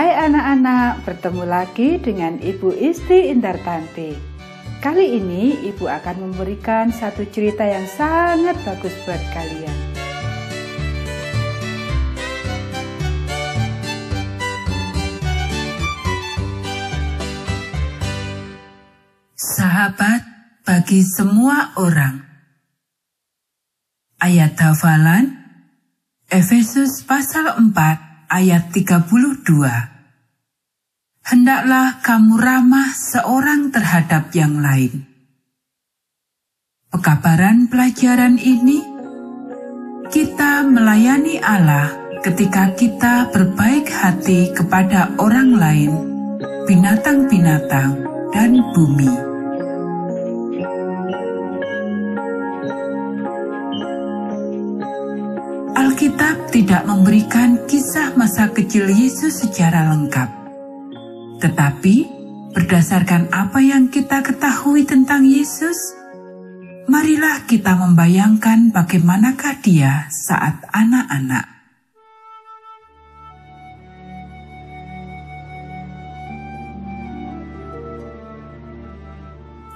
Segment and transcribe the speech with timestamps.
[0.00, 4.16] Hai anak-anak, bertemu lagi dengan Ibu Isti Indartanti.
[4.80, 9.76] Kali ini Ibu akan memberikan satu cerita yang sangat bagus buat kalian.
[19.36, 20.24] Sahabat
[20.64, 22.24] bagi semua orang.
[24.16, 25.36] Ayat hafalan
[26.32, 29.42] Efesus pasal 4 ayat 32.
[31.26, 35.04] Hendaklah kamu ramah seorang terhadap yang lain.
[36.90, 38.82] Pekabaran pelajaran ini,
[40.10, 45.92] kita melayani Allah ketika kita berbaik hati kepada orang lain,
[46.66, 47.94] binatang-binatang,
[48.34, 49.29] dan bumi.
[56.48, 60.30] Tidak memberikan kisah masa kecil Yesus secara lengkap.
[61.44, 61.96] Tetapi,
[62.56, 65.76] berdasarkan apa yang kita ketahui tentang Yesus,
[66.88, 71.60] marilah kita membayangkan bagaimanakah dia saat anak-anak.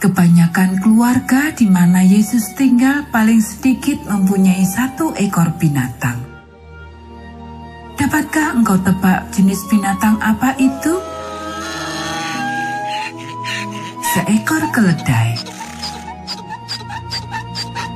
[0.00, 6.29] Kebanyakan keluarga di mana Yesus tinggal paling sedikit mempunyai satu ekor binatang.
[8.56, 10.94] Engkau tebak jenis binatang apa itu?
[14.10, 15.38] Seekor keledai.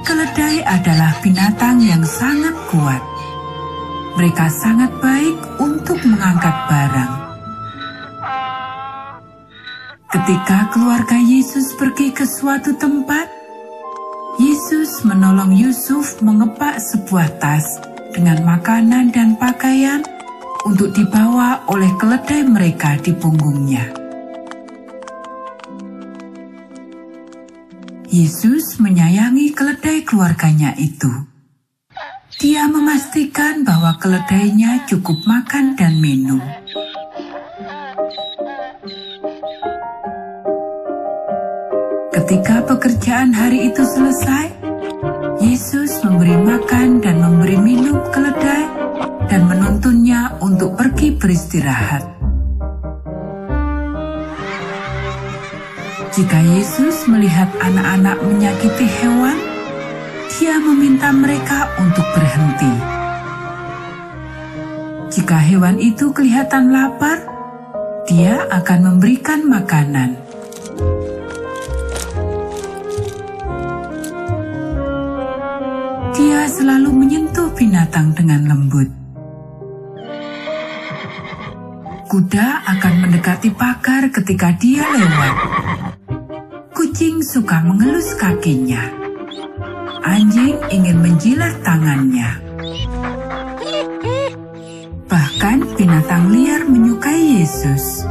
[0.07, 3.03] Keledai adalah binatang yang sangat kuat.
[4.15, 7.25] Mereka sangat baik untuk mengangkat barang
[10.15, 13.27] Ketika keluarga Yesus pergi ke suatu tempat,
[14.39, 17.67] Yesus menolong Yusuf mengepak sebuah tas
[18.15, 20.07] dengan makanan dan pakaian
[20.65, 23.85] untuk dibawa oleh keledai mereka di punggungnya.
[28.15, 31.11] Yesus menyayangi keledai keluarganya itu.
[32.39, 36.39] Dia memastikan bahwa keledainya cukup makan dan minum.
[42.15, 44.47] Ketika pekerjaan hari itu selesai,
[45.43, 48.65] Yesus memberi makan dan memberi minum keledai
[49.27, 50.04] dan menuntunnya
[50.55, 52.07] untuk pergi beristirahat.
[56.15, 59.35] Jika Yesus melihat anak-anak menyakiti hewan,
[60.31, 62.71] dia meminta mereka untuk berhenti.
[65.11, 67.19] Jika hewan itu kelihatan lapar,
[68.07, 70.15] dia akan memberikan makanan.
[76.15, 79.04] Dia selalu menyentuh binatang dengan lembut.
[82.05, 85.35] Kuda akan mendekati pagar ketika dia lewat.
[86.77, 88.93] Kucing suka mengelus kakinya.
[90.05, 92.45] Anjing ingin menjilat tangannya.
[95.09, 98.05] Bahkan binatang liar menyukai Yesus.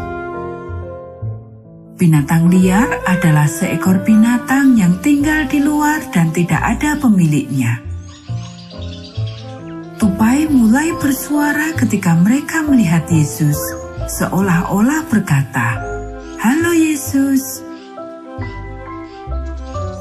[1.94, 7.80] Binatang liar adalah seekor binatang yang tinggal di luar dan tidak ada pemiliknya.
[10.02, 13.56] Tupai mulai bersuara ketika mereka melihat Yesus,
[14.14, 15.82] seolah-olah berkata,
[16.38, 17.66] "Halo Yesus."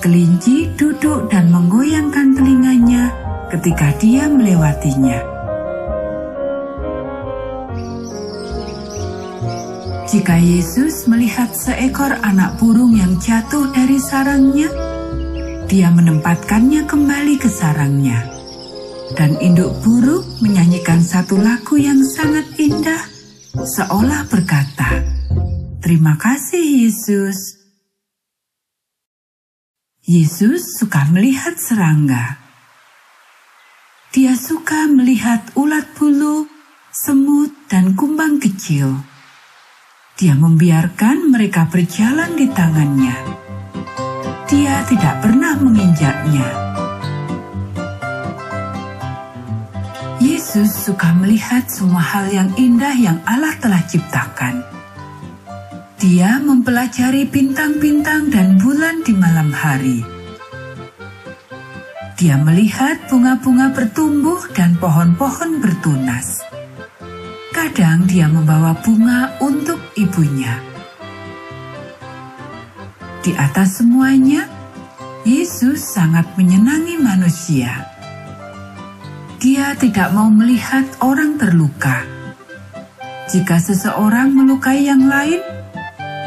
[0.03, 3.15] Kelinci duduk dan menggoyangkan telinganya
[3.55, 5.19] ketika dia melewatinya.
[10.13, 14.69] Jika Yesus melihat seekor anak burung yang jatuh dari sarangnya,
[15.71, 18.33] dia menempatkannya kembali ke sarangnya
[19.15, 23.01] dan induk buruk menyanyikan satu lagu yang sangat indah,
[23.61, 25.05] seolah berkata,
[25.85, 27.61] "Terima kasih, Yesus."
[30.03, 32.41] Yesus suka melihat serangga.
[34.13, 36.49] Dia suka melihat ulat bulu,
[36.91, 39.05] semut, dan kumbang kecil.
[40.19, 43.17] Dia membiarkan mereka berjalan di tangannya.
[44.51, 46.72] Dia tidak pernah menginjaknya
[50.53, 54.61] Yesus suka melihat semua hal yang indah yang Allah telah ciptakan.
[55.97, 60.05] Dia mempelajari bintang-bintang dan bulan di malam hari.
[62.21, 66.45] Dia melihat bunga-bunga bertumbuh dan pohon-pohon bertunas.
[67.57, 70.61] Kadang dia membawa bunga untuk ibunya.
[73.25, 74.45] Di atas semuanya,
[75.25, 77.92] Yesus sangat menyenangi manusia
[79.43, 82.07] dia tidak mau melihat orang terluka.
[83.27, 85.43] Jika seseorang melukai yang lain,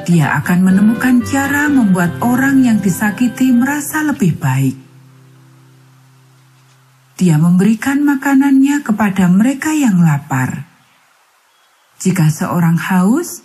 [0.04, 4.76] dia akan menemukan cara membuat orang yang disakiti merasa lebih baik.
[7.16, 10.68] Dia memberikan makanannya kepada mereka yang lapar.
[12.04, 13.40] Jika seorang haus,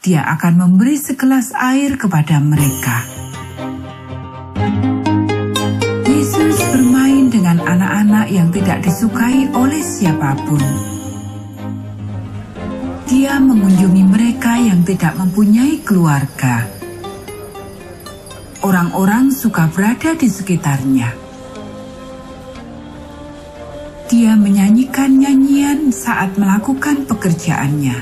[0.00, 3.04] dia akan memberi segelas air kepada mereka.
[7.64, 10.90] Anak-anak yang tidak disukai oleh siapa pun
[13.10, 16.62] dia mengunjungi mereka yang tidak mempunyai keluarga.
[18.62, 21.10] Orang-orang suka berada di sekitarnya.
[24.06, 27.98] Dia menyanyikan nyanyian saat melakukan pekerjaannya.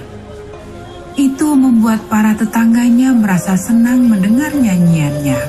[1.17, 5.41] Itu membuat para tetangganya merasa senang mendengar nyanyiannya.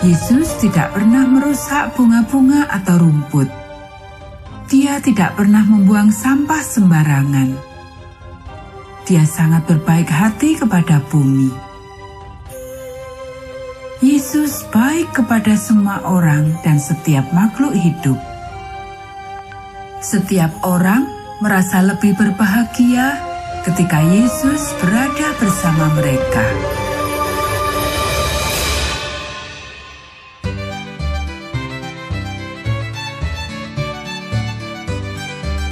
[0.00, 3.60] Yesus tidak pernah merusak bunga-bunga atau rumput
[4.70, 7.58] dia tidak pernah membuang sampah sembarangan.
[9.02, 11.50] Dia sangat berbaik hati kepada bumi.
[13.98, 18.16] Yesus baik kepada semua orang dan setiap makhluk hidup.
[19.98, 21.04] Setiap orang
[21.42, 23.18] merasa lebih berbahagia
[23.66, 26.46] ketika Yesus berada bersama mereka.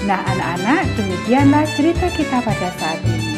[0.08, 3.37] Nah, anak-anak, demikianlah cerita kita pada saat ini.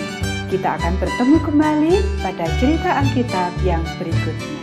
[0.54, 4.59] Kita akan bertemu kembali pada cerita Alkitab yang berikutnya.